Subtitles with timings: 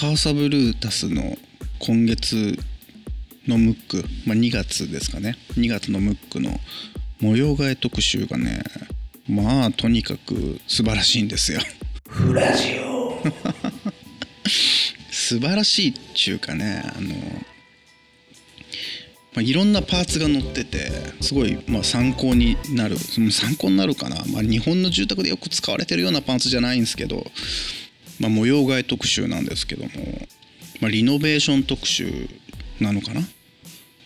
[0.00, 1.36] カーサブルータスの
[1.80, 2.56] 今月
[3.48, 5.36] のムック、まあ、2月ですかね。
[5.54, 6.50] 2月のムックの
[7.20, 8.62] 模様替え特集がね
[9.28, 11.58] まあとにかく素晴らしいんですよ。
[12.08, 13.20] フラジオ。
[15.10, 17.14] 素晴らしいっちゅうかねあの、ま
[19.38, 22.96] あ、いろんなパーツが載っててすごい、まあ、参考になる。
[23.32, 27.28] 参考になるかな、まあ、日本の住宅でよく使われてるようなパーツじゃないんですけど、
[28.18, 29.90] まあ、模様替え特集なんですけども、
[30.80, 32.28] まあ、リノベーション特集
[32.80, 33.22] なのかな？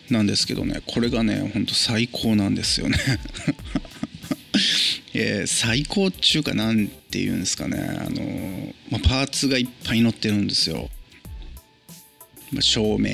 [0.09, 2.97] なんですけどねこれがねほんと最高なんですよね。
[5.15, 10.89] えー、最高っちゅうかなんていうんですかねあの、まあ、パーツがいっぱい載ってるんですよ、
[12.51, 13.09] まあ、照明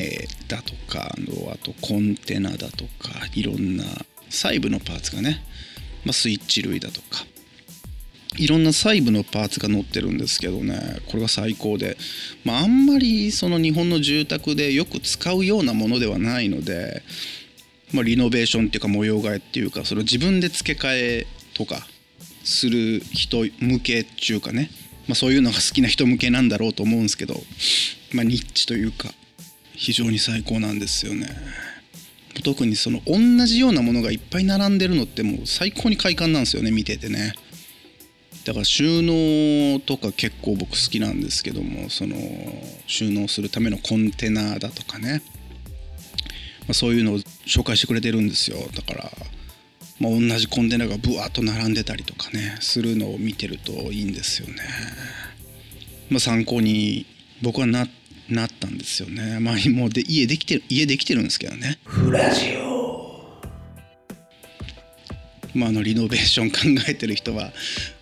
[0.47, 1.13] だとか
[1.51, 3.83] あとコンテナだとかいろんな
[4.29, 5.43] 細部のパーツがね、
[6.05, 7.25] まあ、スイッチ類だとか
[8.39, 11.97] いろんな細部のパーツが載ってるんですけどねこれが最高で、
[12.45, 17.03] まあ、あんまりその日本の住宅でよく使うようなものではないので、
[17.93, 21.85] まあ、リノベーションっていうか模様替えっていうかそれを自分で付け替えとか
[22.45, 24.71] する人向けっていうかね、
[25.07, 27.35] まあ、そういうのが好きな人向けなんだろうと思うんですけど、
[28.13, 29.09] まあ、ニッチというか
[29.73, 31.27] 非常に最高なんですよね。
[32.43, 37.33] 特にその同じようなものがいっぱい並んでるのってもう最高に快感なんですよね見ててね。
[38.49, 42.15] だから収納とか結構僕好きなんですけどもその
[42.87, 45.21] 収納するためのコンテナだとかね、
[46.61, 48.57] まあ、そういうのを紹介してくれてるんですよ。
[48.73, 49.11] だから、
[49.99, 54.55] まあ、同じコンテナがブワーッと並んでたりとかねするのを見てるといいんですよね、
[56.09, 57.05] まあ、参考に
[57.43, 57.87] 僕はなっ
[58.59, 59.39] たんですよね。
[59.39, 61.77] まあもうで家できてる家できてるんですけどね。
[61.83, 62.68] フラジオ。
[65.59, 66.57] まあ、あのリノベーション考
[66.87, 67.51] えてる人は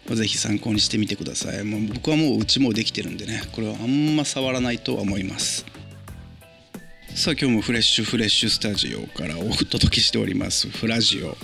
[0.05, 1.63] ぜひ参考にしてみてください。
[1.63, 3.41] もう僕はもううちもできてるんでね。
[3.51, 5.65] これはあんま触らないとは思います。
[7.15, 10.69] さあ今日もフレッシュフレッシュスタジオからお届けしております。
[10.69, 11.35] フラジオ。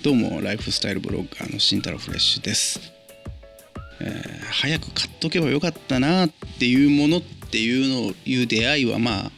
[0.00, 2.92] どうもライフスタイルブロガーの慎太郎フレッシュです、
[4.00, 6.30] えー、早く買っとけばよかったなっ
[6.60, 9.32] ていうものっていうのいう出会いはまあ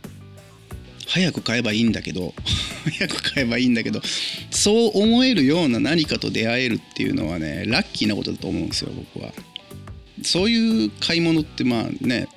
[1.11, 2.35] 早く買えばいいんだけど
[2.99, 4.01] 早く買えばいいんだけど
[4.51, 9.33] そう思えるような何かと出会えるっていうのはねラッキーなことだと思うんですよ僕は。
[10.23, 12.29] そういう買い物ってまあね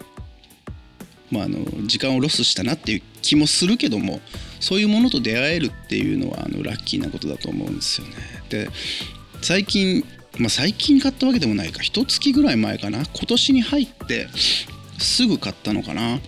[1.29, 4.21] まあ、あの時間をロスしたなっていう気もするけども
[4.59, 8.13] そういうものと出会えるっていうのはあのラッキーなことだと思うんですよね。
[8.49, 8.69] で
[9.41, 10.05] 最近、
[10.37, 11.81] まあ、最近買ったわけでもないか。
[11.81, 13.03] 一月ぐらい前かな。
[13.05, 14.27] 今年に入って
[14.99, 16.19] すぐ買ったのかな。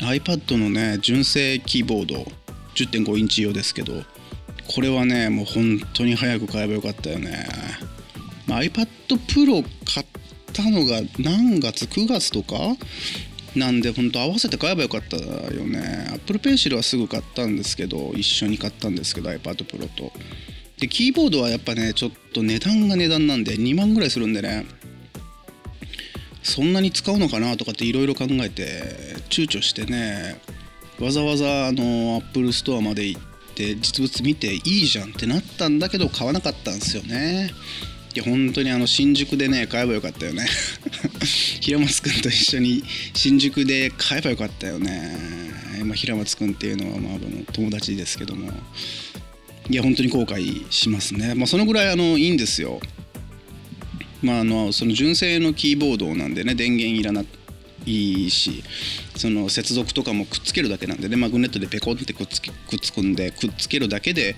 [0.00, 2.30] iPad のね純正キーボード
[2.74, 4.02] 10.5インチ用ですけど
[4.74, 7.46] これはねもう本当に早く買えばよかったよね、
[8.46, 8.86] まあ、iPad
[9.28, 10.06] Pro 買っ
[10.52, 12.56] たのが何月？9月とか？
[13.56, 15.22] なんで本当合わせて買えばよかったよ
[15.64, 16.08] ね。
[16.12, 20.12] Apple Pencil はすぐ買ったんですけど一緒に買ったんですけど iPad Pro と。
[20.78, 24.66] でキーボードはやっぱねちょっと値段が値段なんで2万ぐらいするんでね。
[26.42, 30.40] そんなに使うのかなとかっていろいろ考えて躊躇してね
[31.00, 33.22] わざわざあの Apple Store まで行っ
[33.54, 37.50] て実物見ていいじゃんってなったんだけど買わなかったんですよね。
[38.14, 40.46] いや本当にあの新宿でね買えばよかったよね。
[41.60, 45.18] 平松くんと一緒に新宿で買えばよかったよね、
[45.84, 47.18] まあ、平松くんっていうのはまあ
[47.52, 48.52] 友達ですけども。
[49.70, 51.34] いや本当に後悔しますね。
[51.34, 52.80] まあそのぐらいあのいいんですよ。
[54.22, 57.24] まあ、あのその純正のキーボードなんでね電源いらな
[57.86, 58.64] いいし
[59.16, 61.16] その接続とかもくっつけるだけなんでね。
[61.16, 64.36] マグネットでペコンってくっつくっつくんでくっつけるだけで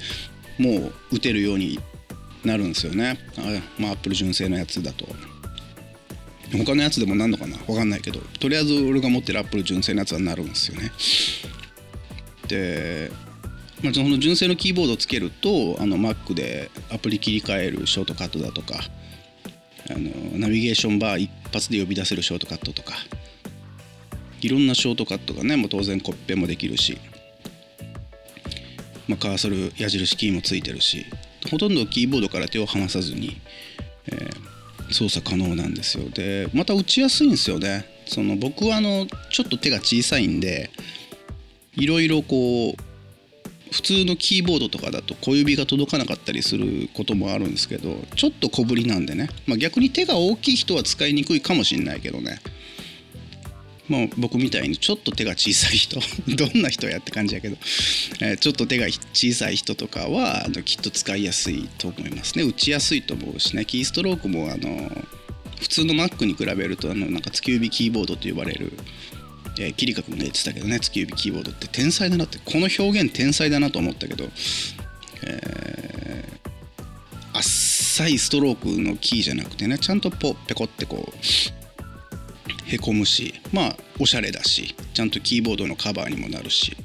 [0.58, 1.78] もう打てるように
[2.44, 3.18] なるんですよね。
[3.38, 3.42] あ
[3.78, 5.06] まあアップル純正のやつだと。
[6.52, 7.56] 他のやつでもなんのかな？
[7.58, 8.20] 分かんないけど。
[8.38, 10.92] とりあえず俺が持ってるアップル純正のやつはなるんですよね。
[12.48, 13.10] で
[13.82, 18.76] まあ、その純正のキーボードをつけるとあの Mac でアプリ切り替えるショートカットだとか
[19.90, 22.94] あのナビゲーションバー一発で呼び出せるショートカットとか
[24.40, 26.98] いろんなショートカットがねもう当然コッペもできるし、
[29.08, 31.06] まあ、カーソル矢印キーもついてるし
[31.50, 33.40] ほとんどキーボードから手を離さずに、
[34.06, 36.08] えー、操作可能なんですよ。
[36.10, 37.84] でまた打ちやすいんですよね。
[38.06, 40.70] その僕はあのちょっと手が小さいんで
[41.76, 42.82] いろいろこう
[43.72, 52.38] 普通のキーボードとかだと小指が届かなかったりすることもあるんですけどちょっと小ぶりなんでね、まあ、逆に手が大きい人は使いにくいかもしれないけどね。
[53.88, 56.00] まあ、僕みたいにちょっと手が小さい人
[56.34, 57.56] どんな人やって感じやけど、
[58.20, 62.44] えー、ちょっと手が小さい人とかはあのきっと使いやすいと思いますね。
[62.44, 63.64] 打ちやすいと思うしね。
[63.64, 65.06] キーストロークもあの
[65.60, 68.72] 普通の Mac に比べるとあのなんか突き指キーボードと呼ばれる
[69.58, 70.78] えー、キリカ君が言ってたけどね。
[70.80, 74.28] 月指キーボードって天才だなってこの表現天才だなと思ったけど、
[75.22, 76.86] えー、
[77.32, 77.42] あっ
[77.96, 81.16] さいストロークのキーじゃなくてねちゃんとポペコってこう
[82.66, 86.76] へこむしまあおしゃれだしちゃんとキーボードのカバーにもなるし。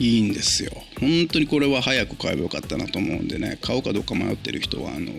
[0.00, 0.72] いいんですよ。
[0.98, 5.12] 本当にこれは早く買えばよかったなと思うんでね買おうかどうか迷ってる人はあの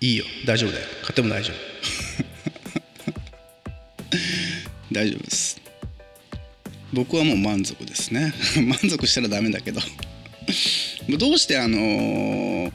[0.00, 0.24] いいよ。
[0.46, 0.86] 大丈夫だよ。
[1.02, 1.56] 買っても大丈夫。
[4.92, 5.60] 大丈夫です。
[6.92, 8.32] 僕はもう満足ですね。
[8.62, 9.80] 満足したらダメだけど。
[11.18, 12.72] どうしてあのー、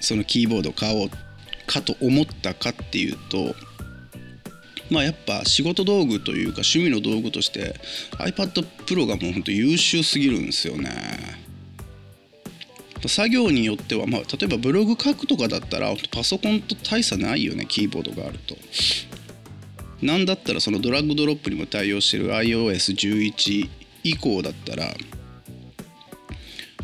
[0.00, 1.10] そのキーボード買おう
[1.66, 3.54] かと思ったかっていうと
[4.90, 7.74] まあやっぱ仕事道具というか趣味の道具として
[8.18, 11.42] iPad Pro がもうほんと優秀すぎるんですよね。
[13.06, 18.56] 作業によっては、まあ、例えばブログ書くとかだったらパソコンと大差ないよねキーボードがあると。
[20.00, 23.68] なんだったらそのドラッグドロップにも対応してる iOS11
[24.04, 24.94] 以降だったら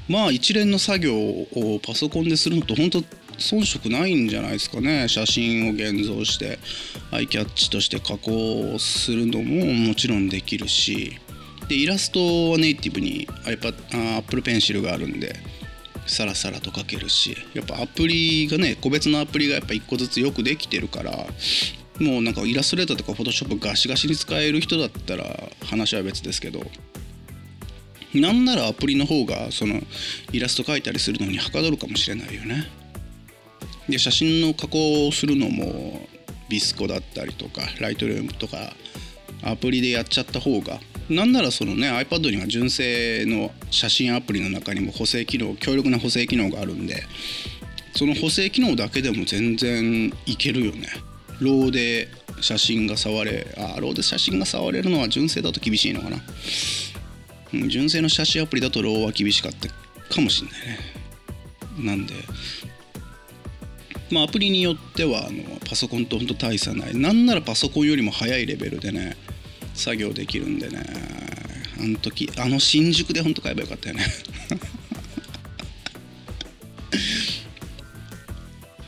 [0.08, 3.04] まあ一連の作業をパソコンでするのと本当
[3.40, 5.08] 遜色ないんじゃないですかね。
[5.08, 6.58] 写真を現像して
[7.10, 11.18] アイキャッチとして加工するのももちろんできるし。
[11.68, 15.36] でイラストはネイティブに iPad Apple Pencil があるんで
[16.06, 17.36] さらさらと描けるし。
[17.54, 21.26] やっぱアプリがね個別のアプリがやっぱ1個ずつよくできてるから
[21.98, 25.24] もうなんかイラストレーターとかフォトショップガシガシに使える人だったら
[25.64, 26.64] 話は別ですけど。
[28.12, 29.80] なんならアプリの方がその
[30.32, 32.68] イラスト描いたりするのにはかどるかもしれないよね。
[33.90, 36.06] で写真の加工をするのも
[36.48, 38.74] ビスコだったりとかライトルームとか
[39.42, 47.02] アプリでやっちゃった方がなんならそのね iPad には純正の写真アプリの中にも補正機能強力な補正機能があるんで
[47.94, 50.88] その補正機能だけでも全然いけるよね。
[51.40, 52.08] RAW で
[52.40, 56.18] 写真が触れあ RAW で写真が触れるのは純正だと厳しいのかな、
[57.68, 59.68] 純正の写真アプリだと RAW は厳しかった
[60.14, 60.78] かもしんないね。
[61.78, 62.14] なんで
[64.10, 66.96] まあアプリによってはあのパソコンとほんと大差ない。
[66.96, 69.16] なんならパソコンよりも早いレベルでね
[69.74, 70.84] 作業できるんでね。
[71.78, 74.04] あの時あの新宿でほんと買えばよかったよね。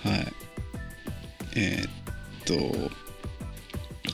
[0.04, 0.26] はい。
[1.54, 1.88] えー、
[2.46, 2.90] と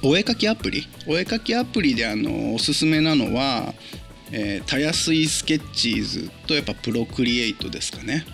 [0.03, 0.87] お絵かきアプリ？
[1.07, 3.75] お絵かきアプリであのおすすめなのは、
[4.31, 8.25] えー、たやすいスケッチーズとやっぱプロクリエイトですかね。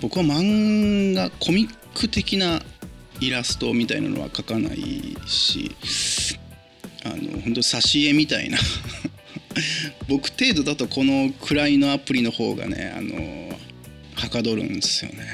[0.00, 2.62] 僕は漫画コミック的な
[3.20, 5.74] イラストみたいなのは描かないし
[7.04, 8.58] あの本当挿絵みたいな。
[10.08, 13.56] 僕程度だとこのくらいのアプリの方がねあの
[14.14, 15.24] はかどるんですよね。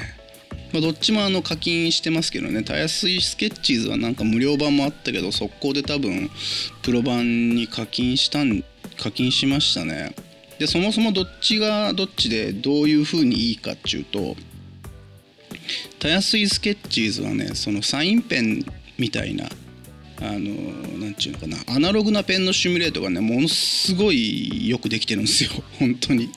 [0.73, 2.63] まあ、どっちもあの課金してますけどね。
[2.63, 6.29] たやすいスケッチーズはなんか無料版もあったけど速攻で多分
[6.81, 8.63] プロ版に課金したん
[8.97, 10.13] 課金しましたね。
[10.61, 14.35] でそもそもどっちがどっちでどういう風にいいかっていうと
[15.97, 18.63] たやすいスケッチーズはねそのサインペン
[18.99, 20.39] みたいなあの
[20.99, 25.49] 何て言うのかなアナログなペンのシミュレートがねものすごいよくできてるんですよ
[25.79, 26.29] 本当に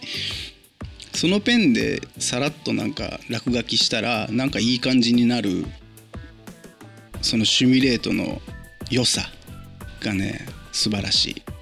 [1.12, 5.66] そのペンでさらっとなんか落書きしたらなんかいい感じになる
[7.20, 8.40] そのシミュレートの
[8.90, 9.30] 良さ
[10.00, 11.53] がね素晴らしい。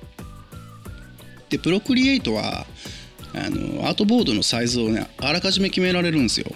[1.52, 2.66] でプロクリエイトは
[3.35, 6.47] あのアートボードのサイズをねあらかじめ決められるんですよ。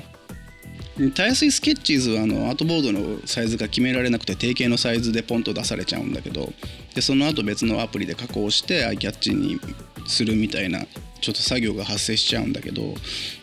[1.14, 6.50] たやすいスケッチーズはあのアートボードのサイズが決められなくて定型のサイズでポンと出されちゃうんだけど
[6.94, 9.60] でその後別のアプリで加工してアイキャッチに
[10.06, 10.86] するみたいな
[11.20, 12.94] ちょっと作業が発生しちゃうんだけど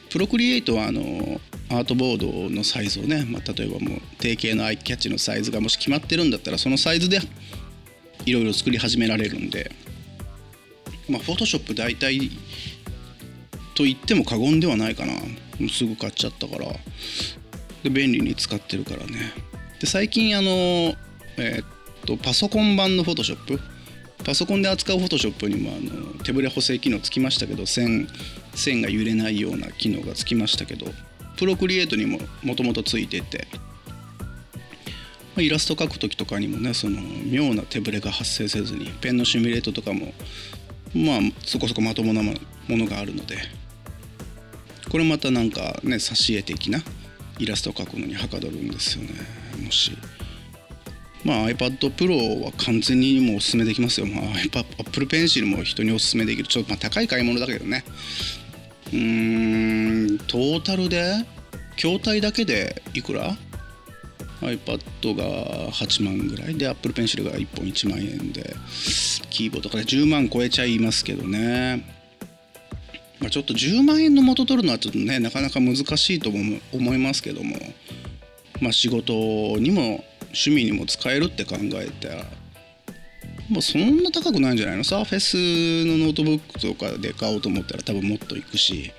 [0.10, 7.19] プロクリエイトはあのアートボードのサイズをね、まあ、例えばもう定型のアイキャッチのサイズがもし決まってるんだったらそのサイズで
[8.25, 9.72] いろいろ作り始められるんで
[11.10, 12.31] まあフォトショップ大体
[13.75, 15.13] と言っても過言ではないかな。
[15.69, 16.67] すぐ買っちゃったから。
[17.83, 19.33] で便利に使ってるからね。
[19.79, 20.51] で最近あの
[21.38, 21.65] えー、っ
[22.05, 23.60] とパソコン版のフォトショップ
[24.24, 28.07] パソコンで扱うフォトショップにもあの手ぶれ補正機能つきましたけど線
[28.55, 30.86] 線が揺れないような機能がつきましたけど
[31.38, 33.48] プロクリエイトにももともとついてて、
[35.36, 40.13] ま、イラスト描く時とかにもねその妙な手ぶれが発生せずにペンのシミュレートとかも
[40.93, 42.33] まあそこそこまともなも
[42.69, 43.38] のがあるので
[44.89, 46.79] これまたなんかね挿絵的な
[47.39, 49.13] イラストを描くのにはかどるんですよね
[49.63, 49.91] もし。
[51.23, 54.05] まあ、iPad Pro は完全にもうおすすめできますよ。
[54.05, 56.50] まあ、やっぱ Apple Pencil も人におすすめできる。
[56.50, 57.85] ちょっとまあ高い買い物だけどね。
[58.88, 61.25] うーん、トータルで
[61.77, 63.38] 筐体だけでいくら？
[64.45, 66.55] iPad が8万ぐらい。
[66.55, 68.55] で Apple Pencil が1本1万円で
[69.29, 71.85] キーボードから10万超えちゃいますけどね、
[73.19, 77.55] まあ、ちょっと10万円の元取るのはちょっとねなかなか難しいと思いますけども、
[78.62, 79.13] まあ、仕事
[79.59, 82.25] にも趣味にも使えるって考えたら
[83.50, 84.85] まあ、そんな高くないんじゃないの？
[84.85, 85.35] サーフェス
[85.85, 88.93] のノートブックとかで買おうと思ったら多分もっといくし。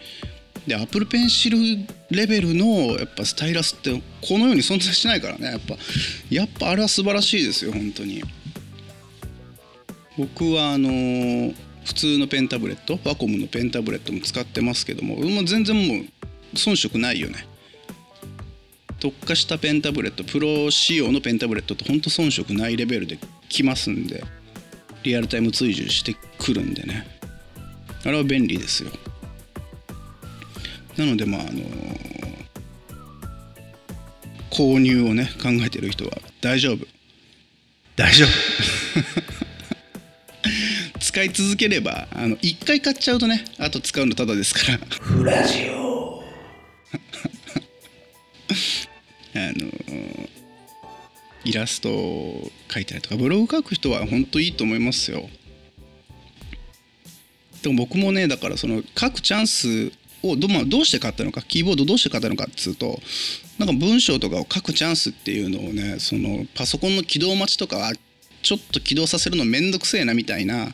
[0.67, 5.47] で Apple Pencil レベルのやっぱスタイラスってこの世に存在しないからね。
[5.47, 5.77] やっぱ
[6.31, 8.23] やっぱあれは素晴らしいですよ本当に。
[10.17, 11.53] 僕はあの
[11.85, 16.07] 普通のペンタブレットワコムのペンタブレットも使ってますけどももう全然もう
[16.55, 17.47] 遜色ないよね。
[19.01, 23.19] 特化したペンタブレットプロ仕様のペンタブレットってほんと遜色ないレベルで
[23.51, 24.25] 来ますんで
[25.03, 27.07] リアルタイム追従してくるんでね。
[28.05, 28.91] あれは便利ですよ。
[30.97, 31.53] なのでまああの
[34.51, 36.87] 購入をね考えてる人は大丈夫。
[37.97, 38.29] 大丈夫。
[41.01, 44.79] 使い続ければあの1回買っちゃうとねあと使うのただですから。
[44.79, 46.25] フラジオ。
[49.37, 49.69] あの
[51.45, 55.29] イラストを描いたりとかブログ書く人は本当いいと思いますよ。
[57.63, 59.93] でも僕もねだからその書くチャンス
[60.31, 62.99] をど,、まあ、どうして買ったのかキーボードどうして買ったのかっつうと
[63.59, 67.93] なんか文章とかを書くチャンスっていうのをねそのパソコンの起動待ちとかは
[68.43, 70.69] ちょっと起動させるのめんどくせえなみたいな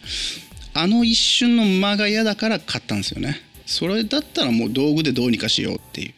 [0.75, 3.41] あの一瞬の間が嫌だから買ったんですよね。
[3.67, 6.15] それだったらもう道具でどうにかしようっていう。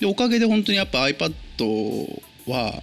[0.00, 1.32] でおかげで本当にやっぱ iPad
[2.46, 2.82] は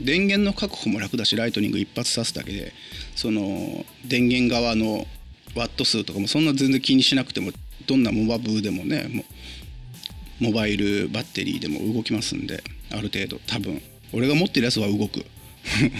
[0.00, 2.72] 電源の確保も楽だしライトニング一発刺すだけで
[3.14, 5.06] その電源側の
[5.54, 7.50] ワット数とかもそんな全然気にしなくても
[7.86, 9.24] どんなモバブーでもねも
[10.40, 13.80] モバイルバッテリーでも動きますんである程度多分。
[14.12, 15.24] 俺が持ってるやつは動く。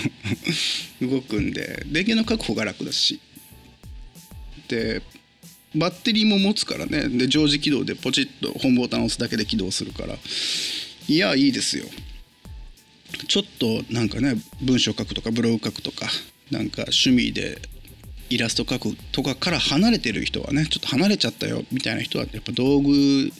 [1.03, 1.85] 動くんで。
[1.87, 3.21] 電源の確保が楽だし。
[4.69, 5.03] で
[5.75, 7.09] バッテリーも持つからね。
[7.09, 10.19] で常時起動でポチッとホームボタンを押すだけで起動するから。
[11.09, 11.85] いやいいですよ。
[13.29, 16.11] ちょっとなんかね文章書くとかブログ書くとか
[16.51, 17.61] なんか趣味で
[18.31, 23.31] イラスト描くとかから離れてる人はねちょっと離れちゃったよみたいな人はやっぱ道具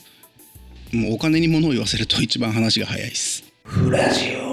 [0.93, 3.43] もうお金に物を言わせると一番話が早いです。
[3.63, 4.47] フラジオ。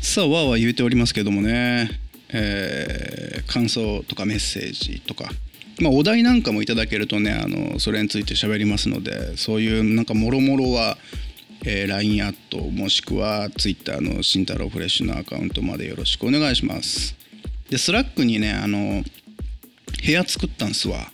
[0.00, 1.90] さあわーわー言うておりますけどもね、
[2.30, 5.30] えー感想とかメッセージとか、
[5.80, 10.96] まあ、お題なんかもいただけるとねあのそれについて喋りますのでそういうなんかもろもろは、
[11.64, 17.14] えー LINE アットもしくは Twitter の慎太郎フレッシュのアカウントまでよろしくお願いします
[17.70, 19.02] で Slack にねあの
[20.04, 21.10] 部屋作ったんすわ。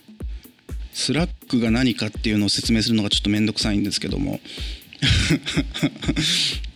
[0.93, 4.39] Slack が何かっていうのを説明するのがちょっとめんどくさいんですけども。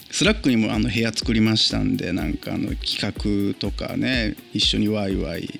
[0.09, 5.59] Slack にもあの部屋作りましたんでなんかあの企画とかね一緒にワイワイ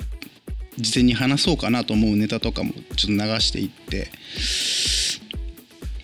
[0.78, 4.10] 事前に話そうかなと思うネタとかもちょっと流していって、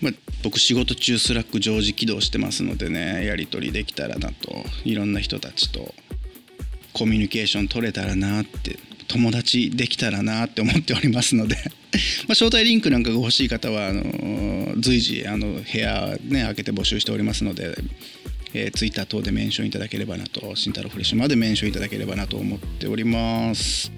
[0.00, 5.94] まあ、僕仕事中 Slack 常時起動してますのでねやり取りできたらなといろんな人たちと
[6.94, 11.56] コミュニケーション取れたらなって友達できたらなって思っておりますので。
[12.26, 17.76] ま招待リンクなんかが欲しい方はあの随時あの部屋ね開けて募集しておりますので、
[18.52, 23.92] えー、ツイッター等でメンションいただければなと慎太郎フレッシュまでメンションいただければなと思っております。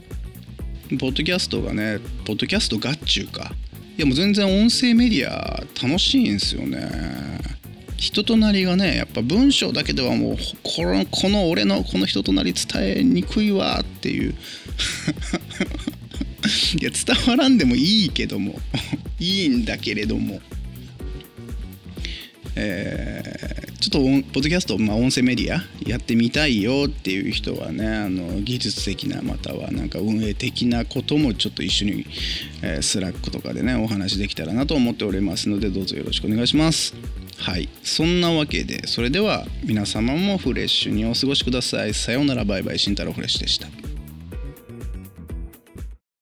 [0.98, 3.54] ポッドキャストがねポッドキャストがっちゅうか。
[3.96, 7.55] いやもう全然音声メディア楽しいんですよね。
[7.96, 14.34] 人となりがねやっぱ文章だけではもうこのこの俺のこの人となり伝えにくいわっていう。
[16.80, 18.60] いや伝わらんでもいいけども。
[19.18, 20.40] いいんだけれども。
[22.54, 32.06] えーちょっとポッドキャスト、まあ、音声メディアやってみたいよっていう人はねあの技術的なまたはなんか運営的なこともちょっと一緒に、
[32.62, 36.94] えースラックとかでねお話できたらなと思っておりますのでどうぞよろしくお願いします。
[37.38, 37.68] はい。
[37.82, 41.94] そんなわけでそれでは皆様もフレッシュにお過ごしください。
[41.94, 42.44] さようなら。
[42.44, 42.78] バイバイ。
[42.78, 43.68] 慎太郎フレッシュでした。